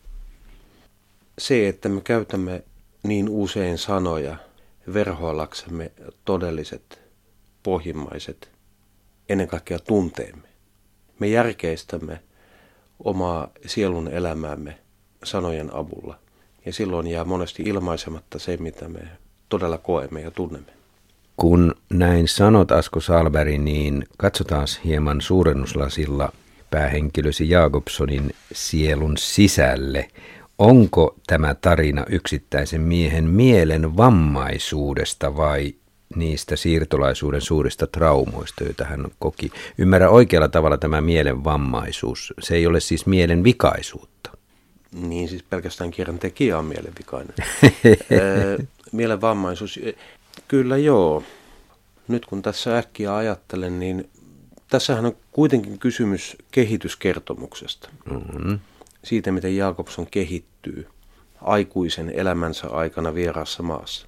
[1.38, 2.64] Se, että me käytämme
[3.02, 4.36] niin usein sanoja
[4.94, 5.92] verhoillaksemme
[6.24, 7.00] todelliset,
[7.62, 8.50] pohjimmaiset
[9.28, 10.48] ennen kaikkea tunteemme.
[11.18, 12.20] Me järkeistämme
[13.04, 14.78] omaa sielun elämäämme
[15.24, 16.18] sanojen avulla.
[16.66, 19.08] Ja silloin jää monesti ilmaisematta se, mitä me
[19.48, 20.77] todella koemme ja tunnemme.
[21.38, 26.32] Kun näin sanot Asko Salberi, niin katsotaan hieman suurennuslasilla
[26.70, 30.08] päähenkilösi Jakobsonin sielun sisälle.
[30.58, 35.74] Onko tämä tarina yksittäisen miehen mielen vammaisuudesta vai
[36.16, 39.52] niistä siirtolaisuuden suurista traumoista, joita hän koki.
[39.78, 42.34] Ymmärrä oikealla tavalla tämä mielen vammaisuus.
[42.40, 44.30] Se ei ole siis mielen vikaisuutta.
[44.92, 47.34] Niin, siis pelkästään kirjan tekijä on mielenvikainen.
[48.92, 49.80] mielen vammaisuus,
[50.48, 51.22] kyllä joo.
[52.08, 54.10] Nyt kun tässä äkkiä ajattelen, niin
[54.68, 57.88] tässähän on kuitenkin kysymys kehityskertomuksesta.
[58.10, 58.58] Mm-hmm.
[59.04, 60.86] Siitä, miten Jakobson kehittyy
[61.42, 64.06] aikuisen elämänsä aikana vieraassa maassa.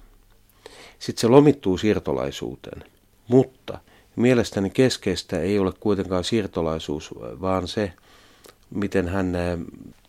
[0.99, 2.83] Sitten se lomittuu siirtolaisuuteen.
[3.27, 3.79] Mutta
[4.15, 7.09] mielestäni keskeistä ei ole kuitenkaan siirtolaisuus,
[7.41, 7.93] vaan se,
[8.69, 9.33] miten hän,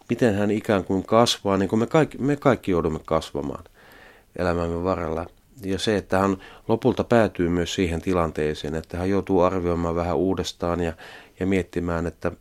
[0.09, 3.65] miten hän ikään kuin kasvaa, niin kuin me kaikki, me kaikki joudumme kasvamaan
[4.37, 5.27] elämämme varrella.
[5.65, 6.37] Ja se, että hän
[6.69, 10.93] lopulta päätyy myös siihen tilanteeseen, että hän joutuu arvioimaan vähän uudestaan ja,
[11.41, 12.33] ja miettimään, että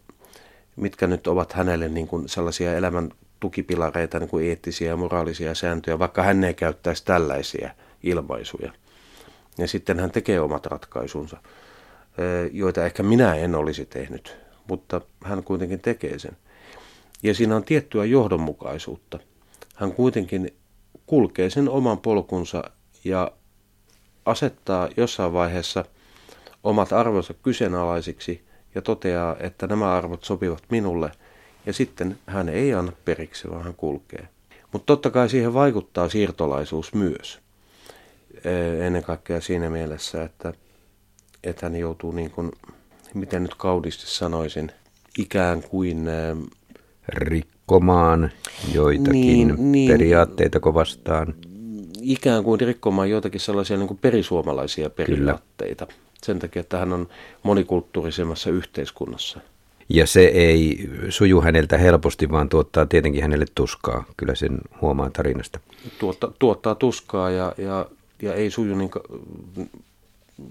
[0.75, 5.99] mitkä nyt ovat hänelle niin kuin sellaisia elämän tukipilareita, niin kuin eettisiä ja moraalisia sääntöjä,
[5.99, 7.69] vaikka hän ei käyttäisi tällaisia–
[8.03, 8.73] ilmaisuja.
[9.57, 11.37] Ja sitten hän tekee omat ratkaisunsa,
[12.51, 16.37] joita ehkä minä en olisi tehnyt, mutta hän kuitenkin tekee sen.
[17.23, 19.19] Ja siinä on tiettyä johdonmukaisuutta.
[19.75, 20.53] Hän kuitenkin
[21.05, 22.63] kulkee sen oman polkunsa
[23.03, 23.31] ja
[24.25, 25.85] asettaa jossain vaiheessa
[26.63, 28.43] omat arvonsa kyseenalaisiksi
[28.75, 31.11] ja toteaa, että nämä arvot sopivat minulle,
[31.65, 34.27] ja sitten hän ei anna periksi, vaan hän kulkee.
[34.71, 37.39] Mutta totta kai siihen vaikuttaa siirtolaisuus myös.
[38.85, 40.53] Ennen kaikkea siinä mielessä, että,
[41.43, 42.51] että hän joutuu niin kuin,
[43.13, 44.71] miten nyt kaudisti sanoisin,
[45.17, 46.05] ikään kuin...
[47.07, 48.31] Rikkomaan
[48.73, 51.35] joitakin niin, niin, periaatteita kovastaan.
[52.01, 55.85] Ikään kuin rikkomaan joitakin sellaisia niin kuin perisuomalaisia periaatteita.
[55.85, 55.99] Kyllä.
[56.23, 57.07] Sen takia, että hän on
[57.43, 59.39] monikulttuurisemmassa yhteiskunnassa.
[59.89, 64.03] Ja se ei suju häneltä helposti, vaan tuottaa tietenkin hänelle tuskaa.
[64.17, 65.59] Kyllä sen huomaa tarinasta.
[65.99, 67.85] Tuotta, tuottaa tuskaa ja, ja
[68.21, 68.91] ja ei suju, niin,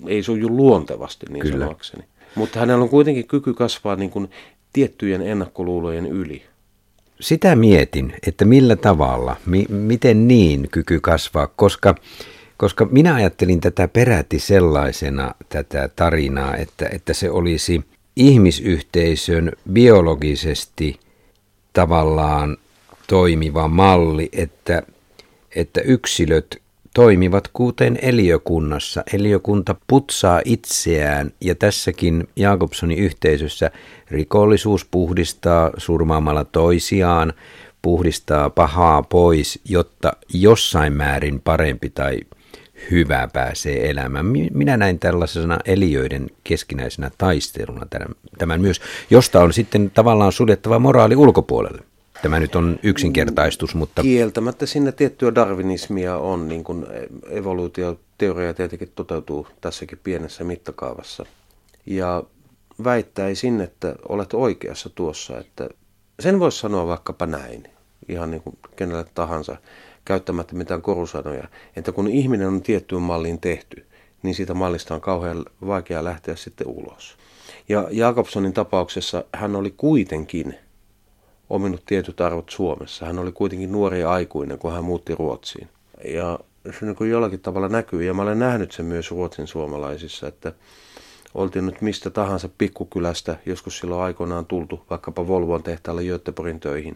[0.06, 1.58] ei suju luontevasti niin Kyllä.
[1.58, 2.04] sanoakseni.
[2.34, 4.30] Mutta hänellä on kuitenkin kyky kasvaa niin kuin
[4.72, 6.42] tiettyjen ennakkoluulojen yli.
[7.20, 11.94] Sitä mietin, että millä tavalla, mi- miten niin kyky kasvaa, koska,
[12.56, 17.84] koska minä ajattelin tätä peräti sellaisena tätä tarinaa, että, että se olisi
[18.16, 21.00] ihmisyhteisön biologisesti
[21.72, 22.56] tavallaan
[23.06, 24.82] toimiva malli, että,
[25.56, 26.59] että yksilöt
[26.94, 29.02] toimivat kuten eliökunnassa.
[29.14, 33.70] Eliökunta putsaa itseään ja tässäkin Jakobsonin yhteisössä
[34.10, 37.32] rikollisuus puhdistaa surmaamalla toisiaan,
[37.82, 42.20] puhdistaa pahaa pois, jotta jossain määrin parempi tai
[42.90, 44.26] hyvä pääsee elämään.
[44.52, 47.86] Minä näin tällaisena eliöiden keskinäisenä taisteluna
[48.38, 51.89] tämän myös, josta on sitten tavallaan suljettava moraali ulkopuolelle.
[52.22, 54.02] Tämä nyt on yksinkertaistus, mutta...
[54.02, 56.86] Kieltämättä sinne tiettyä darwinismia on, niin kuin
[57.30, 61.26] evoluutioteoria tietenkin toteutuu tässäkin pienessä mittakaavassa.
[61.86, 62.22] Ja
[62.84, 65.68] väittäisin, että olet oikeassa tuossa, että
[66.20, 67.68] sen voisi sanoa vaikkapa näin,
[68.08, 69.56] ihan niin kuin kenelle tahansa,
[70.04, 73.86] käyttämättä mitään korusanoja, että kun ihminen on tiettyyn malliin tehty,
[74.22, 77.16] niin siitä mallista on kauhean vaikea lähteä sitten ulos.
[77.68, 80.54] Ja Jakobsonin tapauksessa hän oli kuitenkin
[81.50, 83.06] ominut tietyt arvot Suomessa.
[83.06, 85.68] Hän oli kuitenkin nuori aikuinen, kun hän muutti Ruotsiin.
[86.04, 90.52] Ja se niin jollakin tavalla näkyy, ja mä olen nähnyt sen myös Ruotsin suomalaisissa, että
[91.34, 96.94] oltiin nyt mistä tahansa pikkukylästä, joskus silloin aikoinaan tultu vaikkapa Volvon tehtaalle Göteborgin töihin,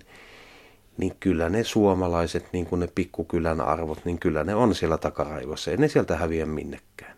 [0.96, 5.70] niin kyllä ne suomalaiset, niin kuin ne pikkukylän arvot, niin kyllä ne on siellä takaraivossa.
[5.70, 7.16] Ei ne sieltä häviä minnekään.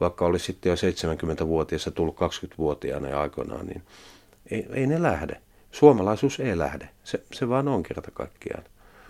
[0.00, 3.82] Vaikka olisi sitten jo 70-vuotiaassa tullut 20-vuotiaana aikoinaan, niin
[4.50, 5.40] ei, ei ne lähde
[5.72, 6.88] suomalaisuus ei lähde.
[7.04, 8.64] Se, se vaan on kerta kaikkiaan.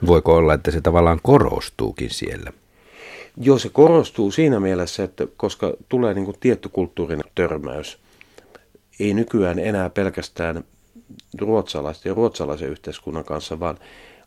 [0.06, 2.52] Voiko olla, että se tavallaan korostuukin siellä?
[3.36, 7.98] Joo, se korostuu siinä mielessä, että koska tulee niin kuin tietty kulttuurinen törmäys,
[9.00, 10.64] ei nykyään enää pelkästään
[11.38, 13.78] ruotsalaisten ja ruotsalaisen yhteiskunnan kanssa, vaan,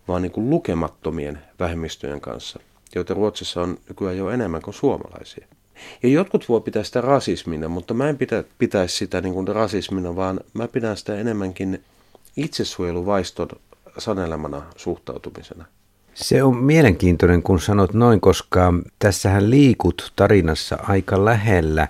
[0.07, 2.59] vaan niin kuin lukemattomien vähemmistöjen kanssa,
[2.95, 5.47] joita Ruotsissa on nykyään jo enemmän kuin suomalaisia.
[6.03, 10.15] Ja jotkut voi pitää sitä rasismina, mutta mä en pitä, pitäisi sitä niin kuin rasismina,
[10.15, 11.83] vaan mä pidän sitä enemmänkin
[12.37, 13.49] itsesuojeluvaiston
[13.97, 15.65] sanelemana suhtautumisena.
[16.13, 21.87] Se on mielenkiintoinen, kun sanot noin, koska tässähän liikut tarinassa aika lähellä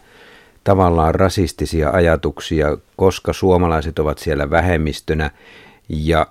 [0.64, 5.32] tavallaan rasistisia ajatuksia, koska suomalaiset ovat siellä vähemmistönä
[5.90, 6.28] ja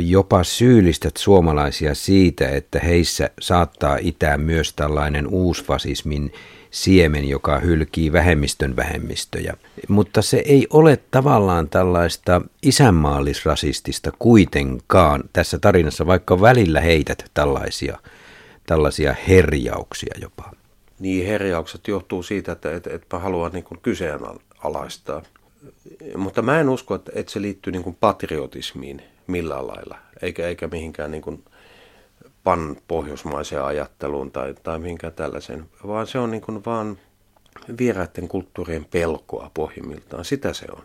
[0.00, 6.32] jopa syyllistät suomalaisia siitä, että heissä saattaa itää myös tällainen uusfasismin
[6.72, 9.54] siemen, joka hylkii vähemmistön vähemmistöjä.
[9.88, 17.98] Mutta se ei ole tavallaan tällaista isänmaallisrasistista kuitenkaan tässä tarinassa, vaikka välillä heität tällaisia,
[18.66, 20.50] tällaisia herjauksia jopa.
[20.98, 25.22] Niin, herjaukset johtuu siitä, että et, et mä haluan niin kyseenalaistaa.
[26.16, 31.10] Mutta mä en usko, että, että se liittyy niin patriotismiin millään lailla, eikä, eikä mihinkään
[31.10, 31.44] niin kuin
[32.44, 36.98] pan pohjoismaiseen ajatteluun tai, tai mihinkään tällaiseen, vaan se on niin kuin vaan
[37.78, 40.24] vieraiden kulttuurien pelkoa pohjimmiltaan.
[40.24, 40.82] Sitä se on.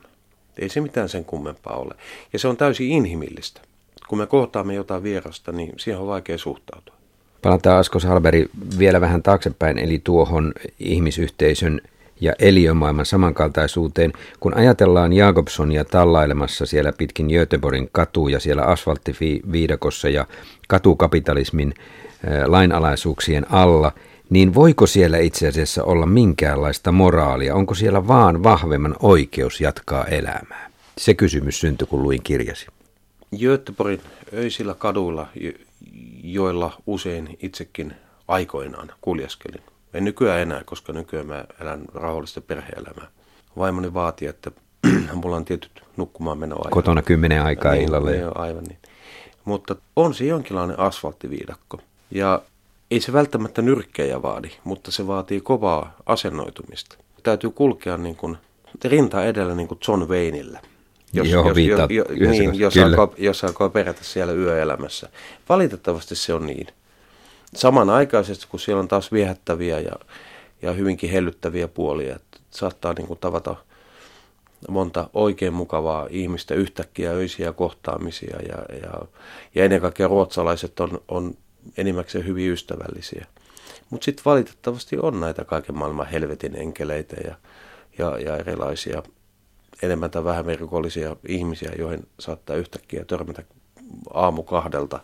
[0.60, 1.96] Ei se mitään sen kummempaa ole.
[2.34, 3.62] Ja se on täysin inhimillistä.
[4.08, 6.96] Kun me kohtaamme jotain vierasta, niin siihen on vaikea suhtautua.
[7.42, 11.82] Palataan Asko Salberi vielä vähän taaksepäin, eli tuohon ihmisyhteisön
[12.22, 20.28] ja eliömaailman samankaltaisuuteen, kun ajatellaan Jakobsonia tallailemassa siellä pitkin Göteborgin katuja siellä asfalttiviidakossa ja
[20.68, 21.74] katukapitalismin
[22.46, 23.92] lainalaisuuksien alla,
[24.30, 27.56] niin voiko siellä itse asiassa olla minkäänlaista moraalia?
[27.56, 30.70] Onko siellä vaan vahvemman oikeus jatkaa elämää?
[30.98, 32.68] Se kysymys syntyi, kun luin kirjasi.
[33.40, 34.02] Göteborgin
[34.34, 35.28] öisillä kaduilla,
[36.24, 37.94] joilla usein itsekin
[38.28, 39.62] aikoinaan kuljeskelin,
[39.94, 43.08] en nykyään enää, koska nykyään mä elän rauhallista perhe-elämää.
[43.58, 44.52] Vaimoni vaati, että
[45.14, 46.72] mulla on tietyt nukkumaan menoaikaa.
[46.72, 48.12] Kotona kymmenen aikaa niin, illalle.
[48.12, 48.80] Niin, aivan niin.
[49.46, 51.80] Mutta on se jonkinlainen asfalttiviidakko.
[52.12, 52.42] Ja
[52.92, 56.98] ei se välttämättä nyrkkejä vaadi, mutta se vaatii kovaa asennoitumista.
[57.24, 58.38] Täytyy kulkea niin kuin
[58.84, 60.60] rinta edellä niin kuin John Wayneillä.
[61.14, 65.10] Jos, Joo, jos, jo, jo, niin, jos, alkoi, jos alkoi perätä siellä yöelämässä.
[65.50, 66.68] Valitettavasti se on niin
[67.56, 69.92] samanaikaisesti, kun siellä on taas viehättäviä ja,
[70.62, 73.56] ja hyvinkin hellyttäviä puolia, että saattaa niin kuin tavata
[74.70, 79.02] monta oikein mukavaa ihmistä yhtäkkiä öisiä kohtaamisia ja, ja,
[79.56, 81.34] ja ennen kaikkea ruotsalaiset on, on
[81.78, 83.26] enimmäkseen hyvin ystävällisiä.
[83.90, 87.36] Mutta sitten valitettavasti on näitä kaiken maailman helvetin enkeleitä ja,
[87.98, 89.04] ja, ja erilaisia
[89.82, 93.44] enemmän tai vähemmän rikollisia ihmisiä, joihin saattaa yhtäkkiä törmätä
[94.14, 95.00] aamu kahdelta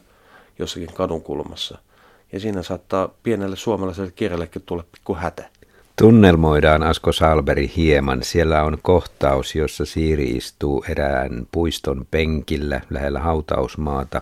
[0.60, 1.78] jossakin kadun kulmassa–
[2.34, 5.50] ja siinä saattaa pienelle suomalaiselle kirjallekin tulla pikku hätä.
[5.96, 8.24] Tunnelmoidaan Asko Salberi hieman.
[8.24, 14.22] Siellä on kohtaus, jossa Siiri istuu erään puiston penkillä lähellä hautausmaata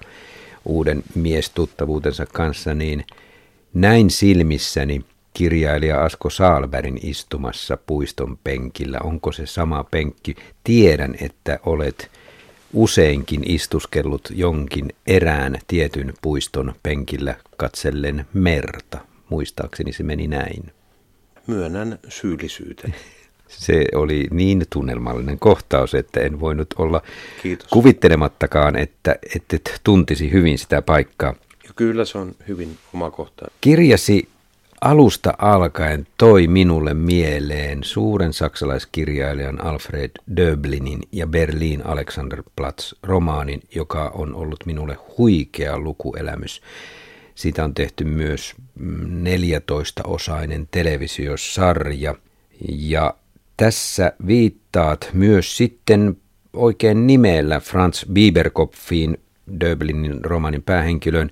[0.66, 3.06] uuden miestuttavuutensa kanssa, niin
[3.74, 9.00] näin silmissäni kirjailija Asko Saalberin istumassa puiston penkillä.
[9.04, 10.36] Onko se sama penkki?
[10.64, 12.12] Tiedän, että olet
[12.74, 18.98] useinkin istuskellut jonkin erään tietyn puiston penkillä katsellen merta.
[19.30, 20.72] Muistaakseni se meni näin.
[21.48, 22.94] Myönnän syyllisyyteni.
[23.48, 27.02] Se oli niin tunnelmallinen kohtaus, että en voinut olla
[27.44, 27.68] Kiitos.
[27.68, 31.36] kuvittelemattakaan, että et tuntisi hyvin sitä paikkaa.
[31.64, 33.56] Ja kyllä se on hyvin omakohtainen.
[33.62, 34.28] Kirjasi
[34.82, 44.36] alusta alkaen toi minulle mieleen suuren saksalaiskirjailijan Alfred Döblinin ja Berlin Alexanderplatz romaanin, joka on
[44.36, 46.62] ollut minulle huikea lukuelämys.
[47.36, 52.16] Siitä on tehty myös 14-osainen televisiosarja
[52.70, 53.14] ja
[53.58, 56.18] tässä viittaat myös sitten
[56.54, 59.18] oikein nimellä Franz Bieberkopfiin,
[59.60, 61.30] Döblinin romanin päähenkilön.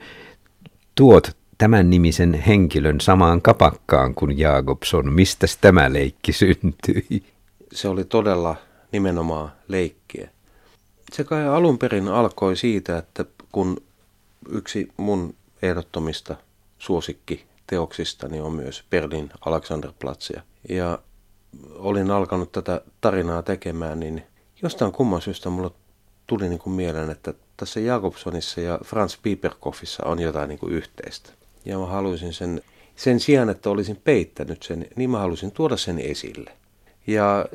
[0.96, 5.14] Tuot tämän nimisen henkilön samaan kapakkaan kuin Jakobson.
[5.14, 7.24] Mistä tämä leikki syntyi?
[7.74, 8.56] Se oli todella
[8.92, 10.30] nimenomaan leikkiä.
[11.14, 13.78] Se kai alun perin alkoi siitä, että kun
[14.50, 16.36] yksi mun ehdottomista
[16.78, 20.42] suosikki teoksistani on myös Berlin Alexanderplatzia.
[20.70, 21.00] Ja
[21.76, 24.24] olin alkanut tätä tarinaa tekemään, niin
[24.62, 25.72] jostain kumman syystä mulle
[26.28, 31.30] tuli niin kuin mieleen, että tässä Jakobsonissa ja Franz Pieperkoffissa on jotain niin kuin yhteistä.
[31.66, 32.62] Ja mä haluaisin sen,
[32.96, 36.52] sen sijaan, että olisin peittänyt sen, niin mä halusin tuoda sen esille.
[37.08, 37.46] Ja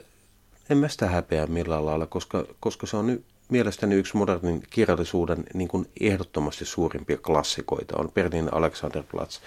[0.71, 5.69] en mä sitä häpeä millään lailla, koska, koska se on mielestäni yksi modernin kirjallisuuden niin
[5.69, 9.39] kuin ehdottomasti suurimpia klassikoita on Berlin Alexanderplatz.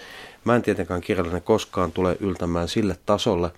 [0.44, 3.50] Mä en tietenkään kirjallinen koskaan tule yltämään sille tasolle,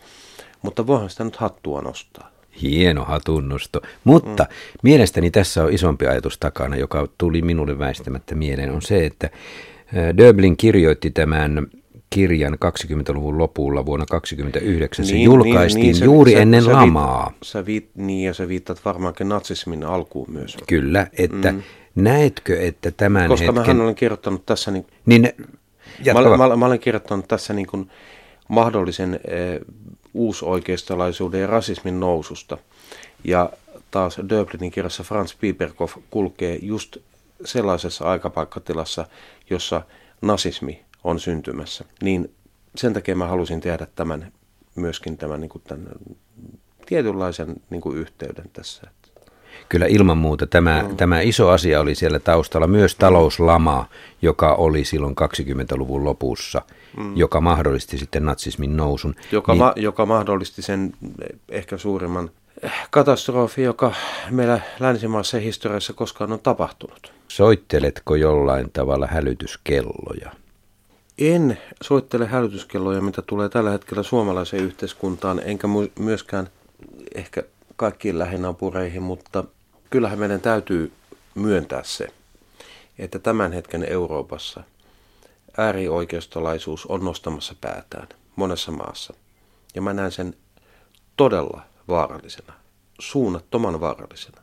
[0.62, 2.30] mutta voihan sitä nyt hattua nostaa.
[2.62, 3.80] Hieno hatunnosto.
[4.04, 4.48] Mutta mm.
[4.82, 9.30] mielestäni tässä on isompi ajatus takana, joka tuli minulle väistämättä mieleen, on se, että
[10.16, 11.66] Döblin kirjoitti tämän
[12.10, 15.04] kirjan 20-luvun lopulla vuonna 1929.
[15.04, 17.32] Se niin, julkaistiin niin, niin, juuri sä, ennen sä, lamaa.
[17.42, 20.56] Sä viit, niin, ja sä viittat varmaankin natsismin alkuun myös.
[20.66, 21.62] Kyllä, että mm.
[21.94, 23.62] näetkö, että tämän Koska hetken...
[23.62, 24.70] mähän olen kirjoittanut tässä...
[24.70, 25.32] Niin, niin
[26.14, 27.90] mä, mä, mä, olen kirjoittanut tässä niin kuin
[28.48, 29.60] mahdollisen eh,
[30.14, 32.58] uusoikeistolaisuuden ja rasismin noususta.
[33.24, 33.50] Ja
[33.90, 36.96] taas Döblinin kirjassa Franz Piperkov kulkee just
[37.44, 39.06] sellaisessa aikapaikkatilassa,
[39.50, 39.82] jossa
[40.22, 41.84] nasismi on syntymässä.
[42.02, 42.34] Niin
[42.76, 44.32] sen takia mä halusin tehdä tämän
[44.74, 45.88] myöskin tämän, niin kuin tämän
[46.86, 48.90] tietynlaisen niin kuin yhteyden tässä.
[49.68, 50.96] Kyllä ilman muuta tämä, mm.
[50.96, 53.86] tämä iso asia oli siellä taustalla, myös talouslama,
[54.22, 56.62] joka oli silloin 20-luvun lopussa,
[56.96, 57.16] mm.
[57.16, 59.14] joka mahdollisti sitten natsismin nousun.
[59.32, 60.92] Joka, niin, ma- joka mahdollisti sen
[61.48, 62.30] ehkä suurimman
[62.90, 63.94] katastrofi, joka
[64.30, 67.12] meillä länsimaassa historiassa koskaan on tapahtunut.
[67.28, 70.32] Soitteletko jollain tavalla hälytyskelloja?
[71.20, 76.48] En soittele hälytyskelloja, mitä tulee tällä hetkellä suomalaiseen yhteiskuntaan, enkä myöskään
[77.14, 77.42] ehkä
[77.76, 79.44] kaikkiin lähinaapureihin, mutta
[79.90, 80.92] kyllähän meidän täytyy
[81.34, 82.08] myöntää se,
[82.98, 84.62] että tämän hetken Euroopassa
[85.56, 89.14] äärioikeistolaisuus on nostamassa päätään monessa maassa.
[89.74, 90.34] Ja mä näen sen
[91.16, 92.52] todella vaarallisena,
[92.98, 94.42] suunnattoman vaarallisena.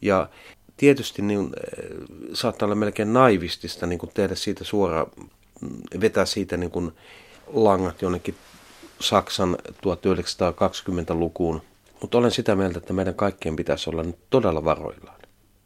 [0.00, 0.28] Ja
[0.76, 1.90] tietysti niin, eh,
[2.32, 5.06] saattaa olla melkein naivistista niin tehdä siitä suora,
[6.00, 6.92] vetää siitä niin kuin
[7.52, 8.34] langat jonnekin
[9.00, 11.62] Saksan 1920-lukuun.
[12.00, 15.20] Mutta olen sitä mieltä, että meidän kaikkien pitäisi olla nyt todella varoillaan.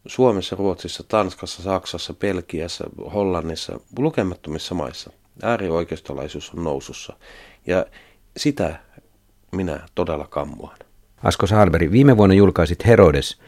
[0.06, 5.10] Suomessa, Ruotsissa, Tanskassa, Saksassa, Belgiassa, Hollannissa, lukemattomissa maissa
[5.42, 7.16] äärioikeistolaisuus on nousussa.
[7.66, 7.86] Ja
[8.36, 8.78] sitä
[9.52, 10.76] minä todella kammuan.
[11.22, 13.38] Asko Saalberg, viime vuonna julkaisit Herodes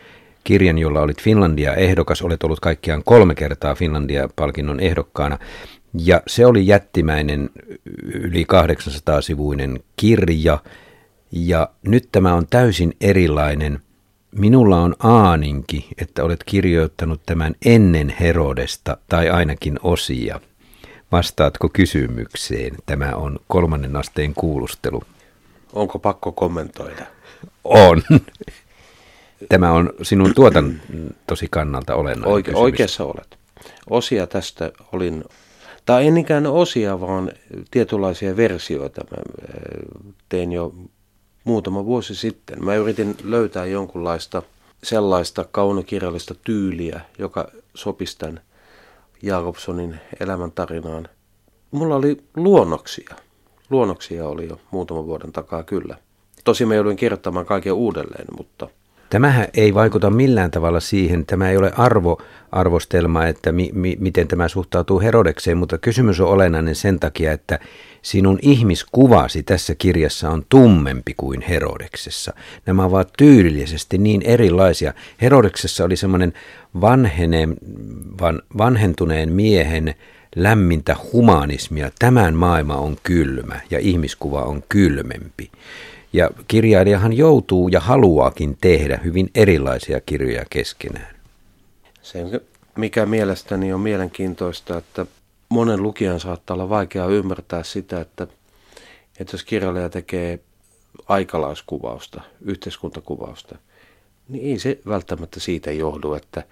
[0.44, 2.22] kirjan, jolla olit Finlandia ehdokas.
[2.22, 5.38] Olet ollut kaikkiaan kolme kertaa Finlandia-palkinnon ehdokkaana.
[5.98, 7.50] Ja se oli jättimäinen
[8.05, 10.59] yli 800-sivuinen kirja.
[11.33, 13.81] Ja nyt tämä on täysin erilainen.
[14.31, 20.40] Minulla on aaninki, että olet kirjoittanut tämän ennen Herodesta, tai ainakin osia.
[21.12, 22.76] Vastaatko kysymykseen?
[22.87, 25.02] Tämä on kolmannen asteen kuulustelu.
[25.72, 27.07] Onko pakko kommentoida?
[27.64, 28.02] On.
[29.48, 32.62] Tämä on sinun tuotantosi kannalta olennainen Oike, kysymys.
[32.62, 33.38] Oikeassa olet.
[33.90, 35.24] Osia tästä olin,
[35.87, 37.33] tai en ikään osia, vaan
[37.71, 39.23] tietynlaisia versioita mä
[40.29, 40.75] tein jo
[41.45, 42.64] muutama vuosi sitten.
[42.64, 44.43] Mä yritin löytää jonkunlaista
[44.83, 48.41] sellaista kaunokirjallista tyyliä, joka sopisi tämän
[49.22, 51.09] Jakobsonin elämäntarinaan.
[51.70, 53.14] Mulla oli luonnoksia.
[53.70, 55.97] Luonnoksia oli jo muutaman vuoden takaa kyllä.
[56.45, 58.68] Tosi mä jouduin kirjoittamaan kaiken uudelleen, mutta...
[59.12, 64.28] Tämähän ei vaikuta millään tavalla siihen, tämä ei ole arvo, arvostelma, että mi, mi, miten
[64.28, 67.58] tämä suhtautuu Herodekseen, mutta kysymys on olennainen sen takia, että
[68.02, 72.32] sinun ihmiskuvasi tässä kirjassa on tummempi kuin Herodeksessa.
[72.66, 74.94] Nämä ovat tyylillisesti niin erilaisia.
[75.22, 76.32] Herodeksessa oli semmoinen
[76.80, 77.10] van,
[78.58, 79.94] vanhentuneen miehen
[80.36, 81.90] lämmintä humanismia.
[81.98, 85.50] Tämän maailma on kylmä ja ihmiskuva on kylmempi.
[86.12, 91.16] Ja kirjailijahan joutuu ja haluaakin tehdä hyvin erilaisia kirjoja keskenään.
[92.02, 92.24] Se,
[92.76, 95.06] mikä mielestäni on mielenkiintoista, että
[95.48, 98.26] monen lukijan saattaa olla vaikea ymmärtää sitä, että,
[99.20, 100.38] että jos kirjailija tekee
[101.08, 103.58] aikalaiskuvausta, yhteiskuntakuvausta,
[104.28, 106.42] niin ei se välttämättä siitä johdu, että,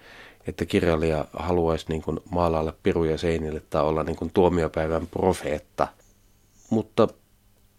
[0.47, 5.87] että kirjailija haluaisi niin kuin maalailla piruja seinille tai olla niin kuin tuomiopäivän profeetta.
[6.69, 7.07] Mutta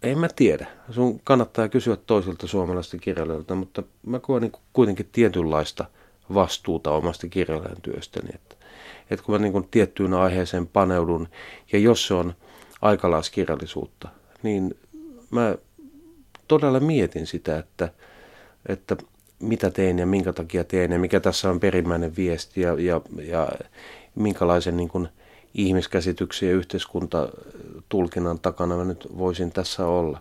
[0.03, 0.67] en mä tiedä.
[0.91, 5.85] Sun kannattaa kysyä toisilta suomalaisista kirjailijoilta, mutta mä koen niin kuitenkin tietynlaista
[6.35, 8.31] vastuuta omasta kirjailijan työstäni.
[8.35, 8.57] Että,
[9.11, 11.29] että kun mä niin kuin tiettyyn aiheeseen paneudun,
[11.73, 12.35] ja jos se on
[12.83, 14.09] aikalaiskirjallisuutta,
[14.43, 14.75] niin
[15.31, 15.55] mä
[16.49, 17.89] todella mietin sitä, että,
[18.69, 18.97] että
[19.39, 23.49] mitä teen ja minkä takia teen ja mikä tässä on perimmäinen viesti ja, ja, ja
[24.15, 25.09] minkälaisen niin kuin
[25.55, 26.55] ihmiskäsityksen ja
[27.93, 30.21] yhteiskuntatulkinnan takana mä nyt voisin tässä olla.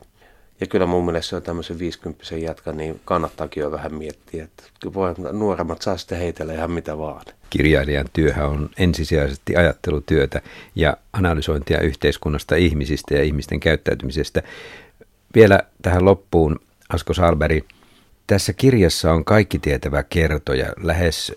[0.60, 4.64] Ja kyllä mun mielestä on tämmöisen 50 jätkä, niin kannattaakin jo vähän miettiä, että
[4.94, 7.26] voi, nuoremmat saa sitten heitellä ihan mitä vaan.
[7.50, 10.42] Kirjailijan työhän on ensisijaisesti ajattelutyötä
[10.76, 14.44] ja analysointia yhteiskunnasta, ihmisistä ja ihmisten käyttäytymisestä.
[15.36, 16.60] Vielä tähän loppuun,
[16.90, 17.64] Asko Salberi,
[18.28, 21.34] tässä kirjassa on kaikki tietävä kertoja, lähes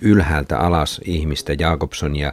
[0.00, 2.32] ylhäältä alas ihmistä Jakobsonia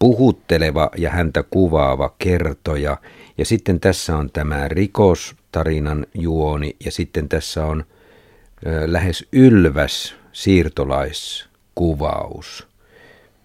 [0.00, 2.96] puhutteleva ja häntä kuvaava kertoja.
[3.38, 7.84] Ja sitten tässä on tämä rikostarinan juoni ja sitten tässä on
[8.86, 12.68] lähes ylväs siirtolaiskuvaus.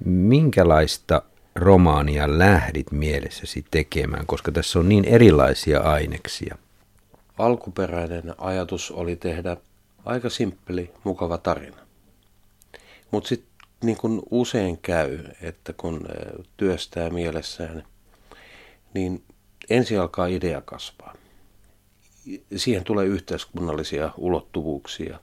[0.06, 1.22] Minkälaista
[1.56, 6.58] romaania lähdit mielessäsi tekemään, koska tässä on niin erilaisia aineksia?
[7.38, 9.58] alkuperäinen ajatus oli tehdä
[10.06, 11.78] aika simppeli, mukava tarina.
[13.12, 13.50] Mutta sitten
[13.84, 16.08] niin kuin usein käy, että kun
[16.58, 17.84] työstää mielessään,
[18.94, 19.24] niin
[19.70, 21.16] ensin alkaa idea kasvaa.
[22.56, 25.20] Siihen tulee yhteiskunnallisia ulottuvuuksia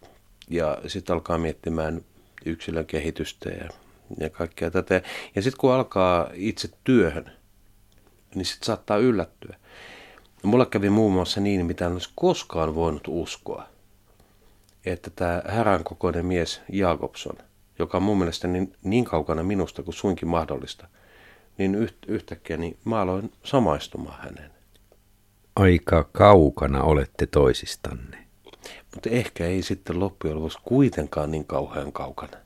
[0.50, 2.05] ja sitten alkaa miettimään
[2.44, 3.68] yksilön kehitystä ja,
[4.20, 5.03] ja kaikkea tätä.
[5.34, 7.32] Ja sitten kun alkaa itse työhön,
[8.34, 9.57] niin sitten saattaa yllättyä.
[10.42, 13.66] Mulla kävi muun muassa niin, mitä en olisi koskaan voinut uskoa,
[14.84, 17.38] että tämä härän kokoinen mies Jakobson,
[17.83, 20.87] joka on mun mielestä niin, niin kaukana minusta kuin suinkin mahdollista,
[21.59, 24.51] niin yht, yhtäkkiä niin mä aloin samaistumaan häneen.
[25.57, 28.18] Aika kaukana olette toisistanne.
[28.95, 32.37] Mutta ehkä ei sitten loppujen lopuksi kuitenkaan niin kauhean kaukana.